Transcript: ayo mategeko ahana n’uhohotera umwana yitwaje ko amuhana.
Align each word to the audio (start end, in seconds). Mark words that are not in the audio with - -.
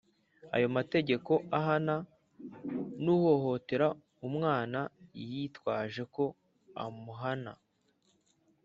ayo 0.55 0.67
mategeko 0.77 1.31
ahana 1.59 1.95
n’uhohotera 3.03 3.87
umwana 4.27 4.79
yitwaje 5.29 6.03
ko 6.15 6.25
amuhana. 6.83 7.53